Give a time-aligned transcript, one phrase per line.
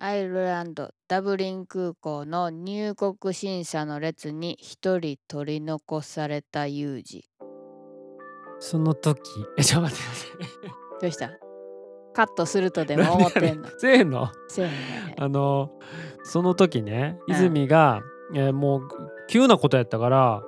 [0.00, 7.24] アイルランドダブリン空港の入国審査の列に一人取り残された有事。
[8.60, 9.20] その時
[9.58, 11.30] えちょっと待ってどうした？
[12.12, 13.68] カットするとでも思ってんの？
[13.78, 14.28] せーの？
[14.48, 15.16] せえへんね。
[15.18, 15.70] あの
[16.22, 17.34] その時ねうん。
[17.34, 18.00] 泉が、
[18.34, 18.88] えーもう
[19.28, 20.42] 急なことやったから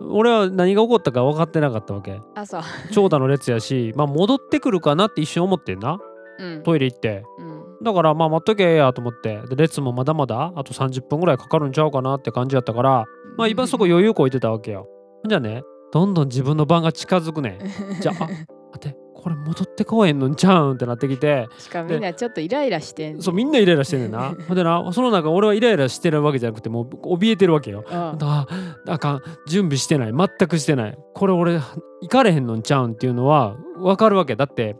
[0.00, 0.12] うん。
[0.12, 2.20] 俺は何が起こったか分かってなかったわけ。
[2.34, 2.62] あそう。
[2.92, 5.98] 長蛇の列やしまあ戻ってくるかなって一瞬思ってんな。
[6.38, 6.62] うん。
[6.64, 7.22] トイレ行って。
[7.38, 9.40] うんだからまあ待っとけやと思って。
[9.48, 13.04] で列もまだまだあと30分ぐらいかかるんちゃうかなって感じやったから
[13.36, 14.88] まあ今そこ余裕こいてたわけよ。
[15.28, 17.58] じゃあねどんどん自分の番が近づくね。
[17.58, 17.60] ん
[18.00, 21.48] じゃああ待ってこれ戻ってこえんのんちゃうんってなってきて。
[21.58, 24.34] しかもみんなちょっとイライラしてんねそうみんなイライラしてんねんな。
[24.46, 27.84] ほんでなその中俺はイライラしてるわけじゃなくてもう怯えてるわけよ。
[27.88, 27.94] うん。
[27.94, 28.46] あ
[28.86, 30.12] あかん準備してない。
[30.12, 30.98] 全くしてない。
[31.14, 31.58] これ俺
[32.02, 34.36] 行かれへんのんちゃうんっていうのは分かるわけ。
[34.36, 34.76] だって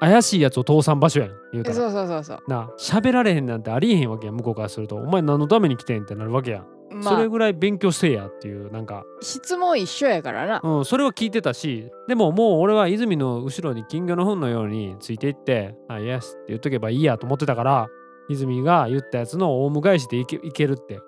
[0.00, 1.76] 怪しいやつを通さん場所やん言うたら。
[1.76, 2.38] そうそうそうそう。
[2.48, 4.96] な喋られへんなんてありえへんわけやん向こうからすると。
[4.96, 6.66] お前何のために来てんってなるわけやん、
[7.02, 7.14] まあ。
[7.14, 9.04] それぐらい勉強せえやっていうなんか。
[9.20, 10.60] 質問一緒やからな。
[10.62, 11.90] うんそれは聞いてたし。
[12.08, 17.88] でももう俺は泉の後ろに金魚の糞のようについていって「あイエス」って言っとけばいいやと思ってたから
[18.28, 21.00] 泉が言ったやつのオウム返しでいけいけるって。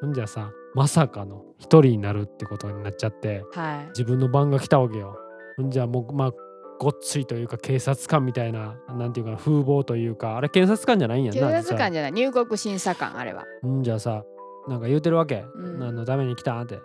[0.00, 3.44] ほんじゃさまさかの一人になるってことになっちゃって。
[3.52, 3.88] はい。
[3.88, 5.16] 自分の番が来たわけよ。
[5.58, 6.32] ほんじゃもうまあ
[6.80, 12.12] ごっついというか警察官みたいななんていうかな風貌というかあれ警察官じゃないんやん警な察官じゃない。
[12.12, 13.44] 入国審査官あれは。
[13.66, 14.24] んじゃあさ
[14.66, 15.78] なんか言うてるわけ、うん。
[15.78, 16.78] 何のために来たんって。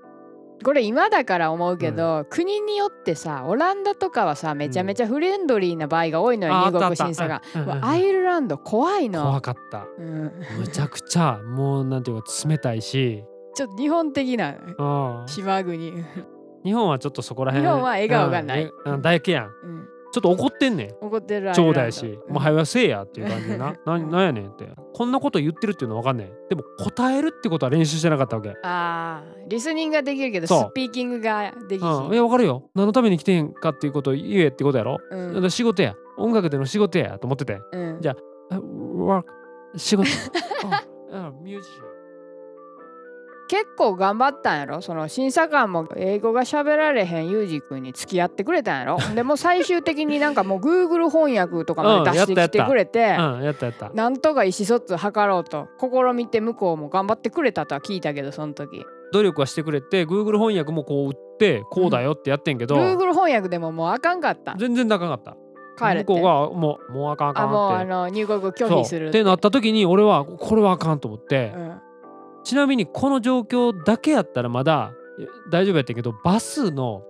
[0.64, 7.42] これ今だから思うけど、国によってさオランダとかはさめちゃめちゃフレンドリーな場合が多いのよ、入国審査が。
[7.56, 7.86] うんうんうん。
[7.86, 9.24] アイルランド怖いの。
[9.24, 9.86] 怖かった。
[9.98, 16.04] うん、むちゃくちゃもうなんていうか冷たいし、ちょっと日本的なうん、島国、
[16.66, 17.68] 日本はちょっとそこら辺。
[17.68, 18.64] 日本は笑顔がない。
[18.64, 18.68] うん。
[18.68, 19.02] えうん。
[19.02, 20.96] だけやんうん、ちょっと怒ってんねん。
[21.00, 23.76] 怒ってるちょうだいし、もう早わせえやっていう感じでな。
[23.86, 24.68] ななんやねんって。
[24.94, 26.34] こんなこと言ってるっていうのは分かんない。
[26.50, 28.54] でも答えるってことは練習してなかったわけ。
[28.64, 29.48] あー。
[29.48, 32.70] リスニングができるけどスピーキングができひうん、いん、や分かるよ。
[32.74, 35.52] 何のために来てんかっていうことを言えってことやろ、うん。
[35.52, 35.96] 仕事や。
[36.18, 37.60] 音楽での仕事やと思ってて。
[37.72, 38.02] うん。
[38.02, 38.16] じゃ
[38.50, 39.34] あワーク
[39.78, 40.10] 仕事。
[40.66, 41.95] あ あミュージシャン
[43.48, 44.82] 結構頑張ったんやろ？
[44.82, 48.98] その審査官も英語が喋られへんユージ君に付き合ってくれたんやろ？
[49.14, 58.86] でもう最終的になんかもう Google 翻訳とかまで出してきてくれて、うんやったやったなんとか意思疎通図ろうと試みて向こうも頑張ってくれたとは聞いたけどその時。
[59.14, 64.56] 努力はしてくれて Google 翻訳もこう打ってこうだよってやってんけど、Google 翻訳でももうあかんかった。
[64.58, 65.38] 全然高かった。
[65.78, 67.56] 帰向こうがもうもうあかんあかんって。
[67.56, 71.82] あもうあの入国拒否するってなった時に俺はこれはあかんと思って、うん
[72.46, 77.02] ちなみにこの状況だけやったらまだえ大丈夫やったけどバスの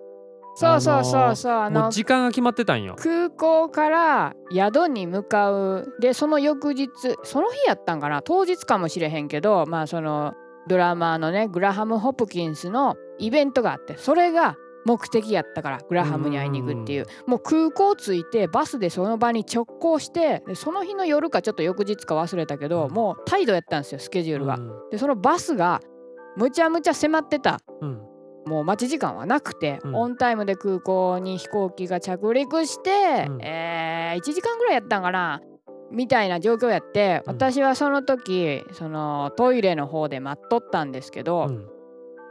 [0.56, 2.96] そうそうそうそうあものう時間が決まってたんよ。
[2.98, 6.90] 空港から宿に向かうでその翌日
[7.24, 8.22] その日やったんかな？
[8.22, 10.34] 当日かもしれへんけどまあその
[10.68, 17.08] ドラマーのねグラハム・ホプキンスのイベントがあってそれが目的やったからグラハムに会いに行くっていう。
[17.28, 22.92] もう空港着いてバスでその場に直行してでその日の夜かちょっと翌日か忘れたけど、うん。
[22.94, 24.56] もう態度やったんですよスケジュールが。
[24.56, 24.90] うん。
[24.92, 25.82] でそのバスが
[26.38, 27.60] むちゃむちゃ迫ってた。
[27.82, 28.02] うん。
[28.46, 29.96] もう待ち時間はなくて、うん。
[29.96, 33.42] オンタイムで空港に飛行機が着陸して、うん。
[33.42, 35.42] えー1時間ぐらいやったんかな
[35.92, 37.34] みたいな状況やって、うん。
[37.34, 41.75] 私はその時そのトイレの方で待っとったんですけど、うん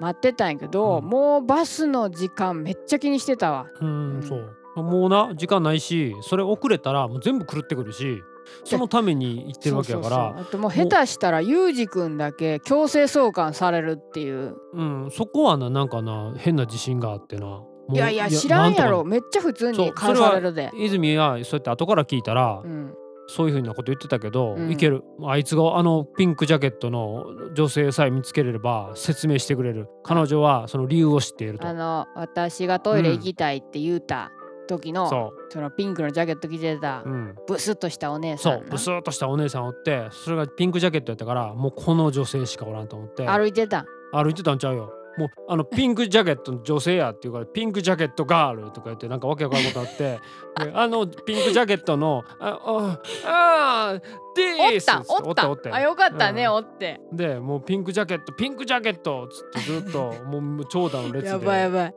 [0.00, 1.04] 待ってたんやけど、うん。
[1.04, 3.66] もうバスの時間めっちゃ気にしてたわ。
[3.80, 4.22] うんうん。
[4.22, 4.56] そう。
[4.76, 8.20] もうな時間ないしそれ遅れたらもう全部狂ってくるし
[8.64, 10.16] そのために行ってるわけやから。
[10.16, 10.42] そうそうそう。
[10.42, 14.56] あともう下手したらユージ君だけ強制送還されるっていう。
[14.72, 17.62] うん、そこはななんかな変な自信があってな。
[17.92, 19.04] いやいや知らんやろ。
[19.04, 20.72] めっちゃ普通に返されるで。
[20.74, 22.94] 泉はそうやって後から聞いたら、うん
[23.26, 24.70] そういうふうなこと言ってたけど、うん。
[24.70, 25.02] いける。
[25.24, 27.24] あいつがあのピンクジャケットの
[27.54, 29.88] 女性さえ見つけれれば説明してくれる。
[30.02, 31.66] 彼女はその理由を知っていると。
[31.66, 34.30] あの私がトイレ行きたいって言うた
[34.66, 38.66] 時の、そそのピンクのジャケット着てたう、うん、ブスッとしたお姉さなそう。
[38.66, 43.26] んブスッとしたお姉さんおってそれがピンクジャケットやったからもうこの女性しかおらんと思って。
[43.26, 50.18] 歩いてた歩いてたんちゃうよもうあのピンクジャケットの女性やっていうからピンクジャケットガールとか言ってなんかわけわからんことあって。
[50.64, 54.00] であのピンクジャケットのあああ
[54.34, 55.50] でおったおった。
[55.50, 56.52] おってあよかったね、うん。
[56.54, 57.00] おって。
[57.12, 61.94] でもうピンクジャケットピンクジャケットっつってずっと もう長蛇の列やばいやでばい。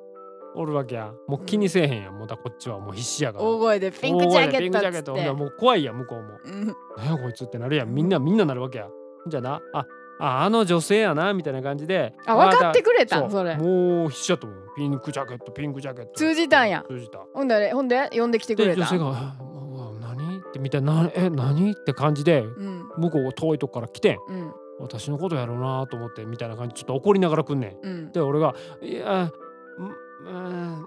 [0.56, 1.14] おるわけや。
[1.28, 2.18] もう気にせえへんやん。
[2.18, 3.46] もうだこっちはもう必死やから。
[3.46, 4.92] 大声でピンクジャケピンクジャットっつって。
[4.92, 5.14] ケット。
[5.14, 6.40] ほんでもう怖いやん向こうも。
[6.44, 6.76] うん。
[6.98, 7.94] 何やこいつってなるやん。
[7.94, 8.90] みんなみんななるわけや。
[9.28, 9.62] じゃあな。
[9.74, 9.86] あ
[10.20, 12.14] ああの女性やなみたいな感じで。
[12.26, 13.32] あ分かってくれたそう。
[13.32, 13.56] それ。
[13.58, 14.60] もう必死やと思う。
[14.76, 16.12] ピンクジャケットピンクジャケット。
[16.14, 16.84] 通じたんや。
[16.88, 17.20] 通じた。
[17.34, 18.10] ほんでほんで？
[18.12, 19.06] 呼んできてくれたで女性が
[19.40, 22.84] 「えうわ何?」ってみたいな「え何?」って感じでうん。
[22.98, 24.54] 向こう遠いとこから来てんうん。
[24.80, 27.86] 私のことやろうなと思ってみたいな感じちょっと怒りながら来んねん。
[27.86, 28.12] うん。
[28.12, 29.32] で俺が「いや
[29.80, 30.86] うん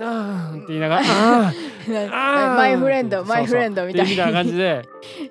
[0.00, 4.26] あ」って言いながら「ああマイフレンドマイフレンドみたいな。
[4.26, 4.82] な感じで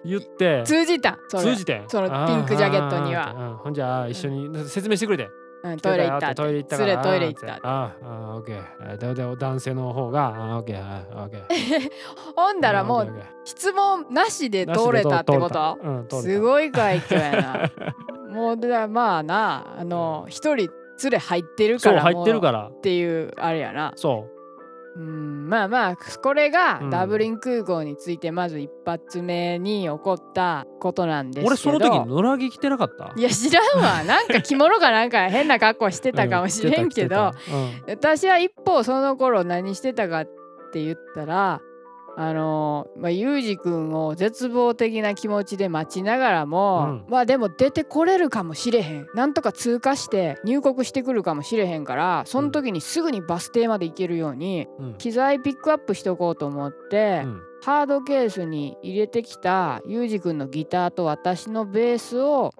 [0.06, 0.64] 言って。
[0.66, 1.84] 通じた通じてん。
[1.88, 3.60] そのピンクジャケットには。
[3.64, 5.30] ほんじゃあ一緒に説明してくれて。
[5.64, 5.78] うん。
[5.78, 6.88] トイレ行ったトイレ行ったから。
[6.90, 8.98] 連れトイレ行ったあーあーオッケー。
[8.98, 10.80] でで男性の方がオッケー
[11.16, 11.90] オッケー。
[12.36, 13.14] ほんだらもう
[13.44, 16.22] 質問なしで通れたってこと？
[16.22, 17.72] すごい快挙やな。
[18.32, 20.70] もうだまあなあの一人
[21.04, 22.42] 連れ入ってるからそう入ってるら。
[22.42, 23.94] からっていうあれやな。
[23.96, 24.28] そ
[24.96, 26.90] うんまあまあこれがうん。
[26.90, 31.48] ダブリン空港についてまず一発目に起こったことなんですけど。
[31.48, 33.14] 俺その時野良着着てなかった？
[33.18, 34.04] いや知らんわ。
[34.08, 37.82] なんか着物かなんか変な格好してたかもしれんけど、うん着てた。
[37.82, 37.92] 着て
[38.24, 40.26] 私は一方その頃何してたかっ
[40.72, 41.60] て言ったら
[42.18, 49.08] あのまあユージ君を絶望的な気持ちで待ちながらも、まあでも出てこれるかもしれへん。
[49.16, 54.86] なんとか通過して入国してくるかもしれへんからその時にすぐにバス停まで行けるようにうん。
[54.86, 57.42] うん機材ピックアップしとこうと思って、うん。
[57.64, 62.54] ハードケースに入れてきたユージ君のギターと私のベースを、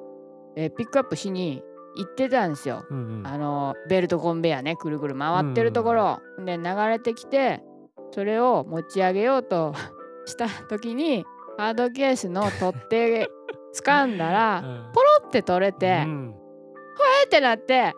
[0.56, 1.64] えーピックアップしに
[1.96, 2.86] 行ってたんですよ。
[2.90, 3.28] うんうん。
[3.28, 7.64] あのベルトコンベヤねくるくる回ってるところ、で流れてきて
[8.16, 9.74] それを持ち上げようと
[10.26, 11.26] した時に
[11.58, 13.30] ハードケースの取っ手
[13.76, 14.64] 掴んだら
[14.94, 16.34] ポロって取れて、うん。
[17.22, 17.94] えーってなって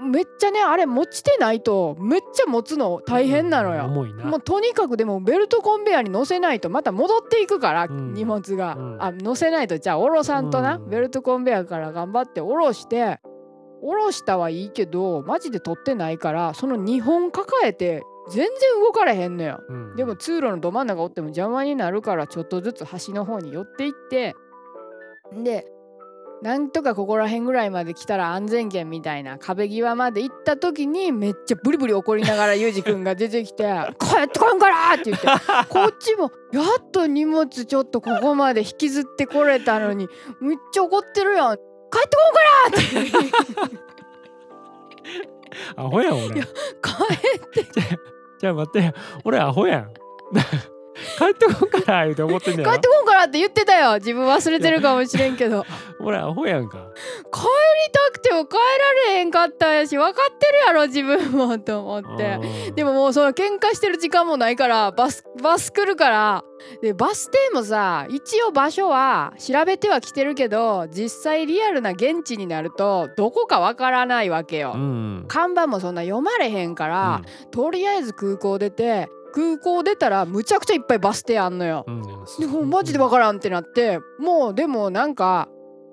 [0.00, 0.10] うん。
[0.12, 3.86] めっちゃねあれ持ちてないとめっちゃ持つの大変なのよ。
[3.86, 4.24] 重いな。
[4.26, 8.14] もうとにかくでもベルトコンベヤに乗せないとまた戻っていくから、うん。
[8.14, 8.96] 荷物が、うん。
[9.02, 10.88] あ乗せないとじゃあ下ろさんとな、うん。
[10.88, 13.20] ベルトコンベヤから頑張って下ろして
[13.80, 19.60] 下ろしたはいいけどマジで取ってないからその2本抱えて全然動かれへんのよ。
[19.68, 24.34] うんでも通路のど真ん中おっても邪魔になるからちょっとずつ端の方に寄っていって
[25.32, 25.66] で
[26.42, 33.62] なんとかここら辺ぐらいまで来たら安全圏みたいな壁際まで行った時にめっちゃブリブリ怒りながらユージくんが出てきて
[34.00, 35.26] 「帰ってこんから!」って言って
[35.68, 40.08] こっちもやっと荷物ちょっとここまで引きずってこれたのに
[40.40, 43.20] めっちゃ怒ってるやん帰ってこんか
[43.60, 43.82] らって
[45.76, 46.44] アホやん俺帰っ
[47.50, 47.66] て。
[48.38, 48.86] じゃあ待って。
[48.86, 48.92] よ
[49.24, 49.92] 俺アホやん
[51.18, 53.94] 帰ってこんから言うて思ってんだよ帰ってこんからって言ってたよ。
[53.94, 55.64] 自分忘れてるかもしれんけど。
[56.00, 56.78] 俺アホやんか。
[57.32, 58.56] 帰りたくても帰
[59.06, 62.72] られへんかったんやし分かってるやろ自分もと思って。
[62.74, 66.44] でもももうその喧嘩してる時間もないからバスバス来るから。
[66.80, 74.72] でバス停もさ一応場所は調べてはきてるけど実際リアルな現地になるとどこかわからないわけよ。
[74.74, 75.24] うん。
[75.26, 81.84] 看板もそんな読まれへんから、とりあえず空港出て空港出たらむちゃくちゃいっぱいバス停あんのよ。
[81.86, 82.02] うん
[82.38, 83.98] でもうマジでわからんってなって。
[84.18, 85.48] もうでもなんか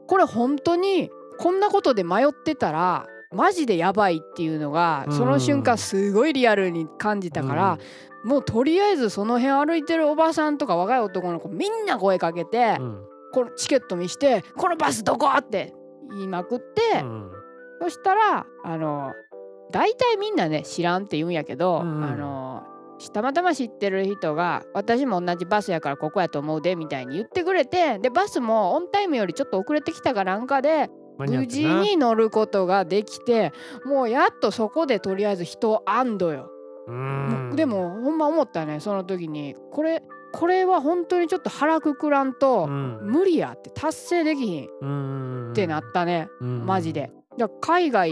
[0.07, 1.09] これ本当に
[1.39, 5.13] こんなことで迷ってたらマジでやばいっていうのがうん。
[5.13, 7.77] その瞬間すごいリアルに感じたから、
[8.23, 13.05] もうとりあえずその辺歩いてるおばさんとか若い男の子みんな声かけて、うん。
[13.31, 15.73] このチケット見して「このバスどこ?」って
[16.11, 17.31] 言いまくって、うん。
[17.81, 19.13] そしたらあの
[19.71, 22.03] 大体みんなね知らんって言うんやけど、うん。
[22.03, 22.38] あの
[23.07, 33.51] たまたま知ってる人が私も同じバスやからここやと思うでみたいに言ってくれてでバスもオンタイムよりちょっと遅れてきたかなんかで無事間に乗ることができて
[33.85, 36.49] もうやっとそこでとりあえず人を安堵よ。
[36.87, 46.29] うんでもほんま思ったねその時にこれこれは本当にちょっと腹くくらんとうん無理やって達成できひんうんってなったね。
[46.41, 47.11] うんマジで。
[47.61, 48.11] 海外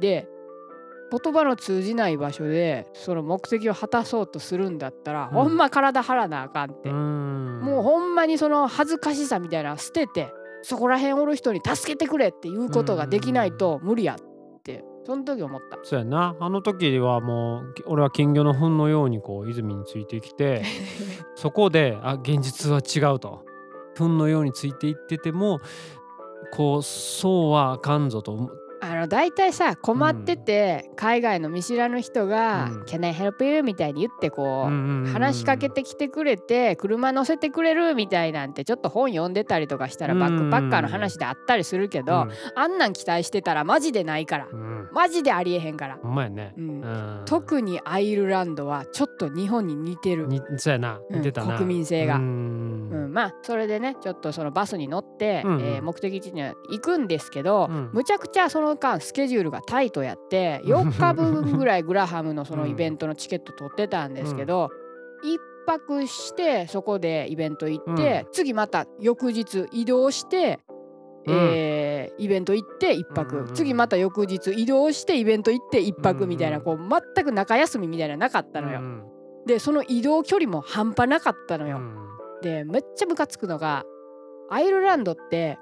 [0.00, 0.28] で
[1.10, 5.28] 言葉の通じない場所でその目的を果たそうとするんだったら、うん。
[5.30, 7.60] ほんま体張らなあかんって、うん。
[7.62, 10.32] もうほんまにその恥ずかしさみたいなの捨てて
[10.62, 15.78] そこら辺おる人に助けてくれっていうことができないと無理やってその時思った。
[15.82, 16.36] そうやな。
[16.40, 20.62] あの時はもう俺は金魚の糞のようにこう泉についてきて
[21.36, 23.44] そこであ現実は違うと。
[23.96, 25.60] 糞のようについていってても
[26.52, 28.50] こうそうはあかんぞと
[28.88, 44.46] あの大体さ困ってて、海外の見知らぬ人がうん「Can I help you?」みたいに言ってこう、話話しかけてきてくれて車乗せてくれるみたいなんてちょっと本読んでたりとかしたらうんバックパッカーの話であったりするけど、あんなん期待してたらマジでないから。
[44.92, 46.54] マジでありえへんから、ほんまやね。
[47.26, 51.00] 特にアイルランドはちょっと日本に似てる、にそうやな。
[51.10, 51.56] うん似てたな。
[51.58, 52.18] 国民性が
[52.90, 55.60] ううんんまあそれでねちょっとそのバスに乗って、うんうん。
[55.62, 57.90] えー目的地には行くんですけど、うん。
[57.92, 64.70] むちゃくちゃその間スケジュールがタイトやって4日分ぐらいグラハムのそのイベントのチケット取ってたんですけど、
[65.22, 70.60] 一泊してそこでイベント行って、次また翌日移動して、
[71.26, 71.34] うん。
[71.34, 73.42] えーイベント行って1泊、うん。
[73.42, 76.78] うんうん次また翌日移動してイベント行って1泊みたいな、うんこう
[77.14, 78.80] 全く中休みみたいなのなかったのよ。
[78.80, 79.02] うん。
[79.46, 81.76] でその移動距離も半端なかったのよ。
[81.78, 82.06] うん
[82.42, 83.84] でめっちゃムカつくのが
[84.50, 85.58] アイルランドって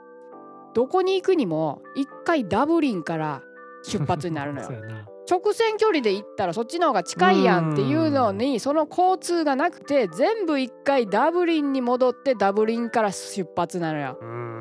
[0.75, 3.43] どこに行くにも一回ダブリンから
[3.83, 4.69] 出発になるのよ。
[5.31, 14.19] 直線距離で行ったらそっちの方が近いやんっていうのにその交通がなくて全部一回ダブリンに戻ってダブリンから出発なのよ。
[14.21, 14.55] うん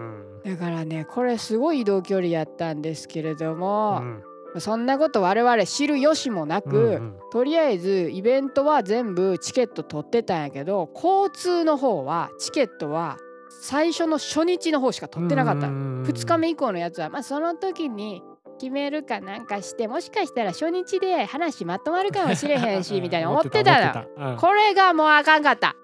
[0.46, 4.24] だからねこれすごい移動距離やったんですけれどうも、ん
[4.60, 13.18] そんなこと我々知る由もなく、うんとりあえずイベントは全部チケット取ってたんやけど交通の方はチケットは
[13.62, 15.74] 最初の初日の方しか取ってなかったの。
[15.74, 18.22] うん2日目以降のやつはまあその時に
[18.60, 24.32] 決めるかなんかしてもしかしたら初日で話まとまるかもしれへんし みたいな思ってたの。
[24.32, 24.38] うん。
[24.38, 25.76] これがもうあかんかった